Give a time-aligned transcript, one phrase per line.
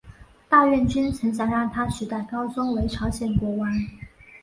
[0.49, 3.71] 大院君曾想让他取代高宗为朝鲜国王。